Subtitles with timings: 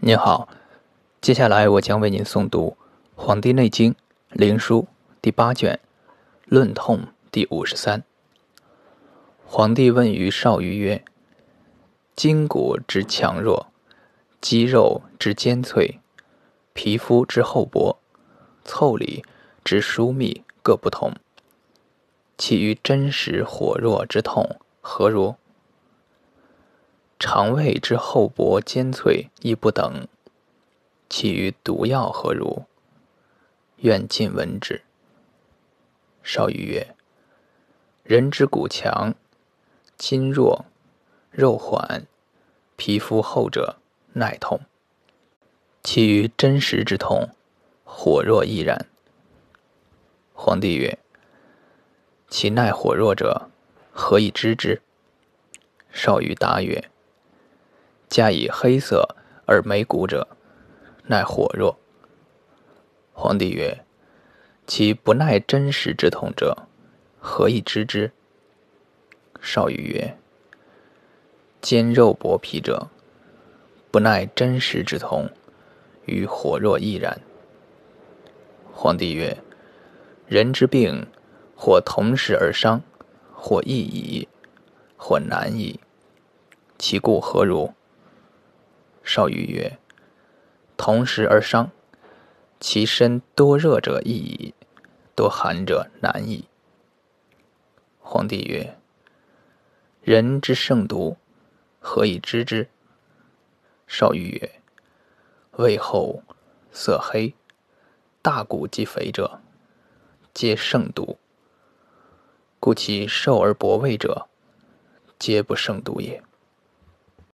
[0.00, 0.48] 您好，
[1.20, 2.76] 接下来我将为您诵读
[3.20, 3.92] 《黄帝内经·
[4.30, 4.82] 灵枢》
[5.20, 5.80] 第八卷
[6.44, 6.98] 《论痛》
[7.32, 8.04] 第五十三。
[9.44, 11.04] 皇帝问于少俞曰
[12.14, 13.66] ：“筋骨之强弱，
[14.40, 15.98] 肌肉之坚脆，
[16.74, 17.98] 皮肤之厚薄，
[18.64, 19.24] 腠理
[19.64, 21.12] 之疏密各不同，
[22.38, 25.34] 其于真实火弱之痛何如？”
[27.18, 30.06] 肠胃之厚薄坚脆亦不等，
[31.08, 32.64] 其余毒药何如？
[33.78, 34.82] 愿尽闻之。
[36.22, 36.94] 少俞曰：
[38.04, 39.14] 人之骨强，
[39.96, 40.66] 筋弱，
[41.32, 42.06] 肉缓，
[42.76, 43.78] 皮肤厚者，
[44.12, 44.60] 耐痛；
[45.82, 47.30] 其余真实之痛，
[47.84, 48.86] 火弱亦然。
[50.34, 50.96] 皇帝曰：
[52.28, 53.50] 其耐火弱者，
[53.90, 54.80] 何以知之？
[55.90, 56.88] 少俞答曰：
[58.08, 60.26] 加以黑色而眉骨者，
[61.04, 61.78] 耐火弱。
[63.12, 63.84] 皇帝曰
[64.66, 66.68] ：“其不耐真实之痛者，
[67.18, 68.10] 何以知之？”
[69.42, 70.16] 少俞曰
[71.60, 72.88] ：“坚肉薄皮者，
[73.90, 75.28] 不耐真实之痛，
[76.06, 77.20] 与火弱亦然。”
[78.72, 79.36] 皇帝曰
[80.26, 81.06] ：“人之病，
[81.54, 82.80] 或同时而伤，
[83.34, 84.28] 或易矣，
[84.96, 85.80] 或难矣，
[86.78, 87.72] 其故何如？”
[89.08, 89.78] 少俞曰
[90.76, 91.70] ：“同时而伤，
[92.60, 94.54] 其身多热者易矣，
[95.16, 96.44] 多寒者难矣。”
[98.00, 98.76] 皇帝曰
[100.04, 101.16] ：“人之胜毒，
[101.80, 102.68] 何以知之？”
[103.88, 104.60] 少俞曰
[105.56, 106.22] ：“胃厚，
[106.70, 107.32] 色黑，
[108.20, 109.40] 大骨及肥者，
[110.34, 111.16] 皆胜毒；
[112.60, 114.28] 故其瘦而薄胃者，
[115.18, 116.22] 皆不胜毒也。”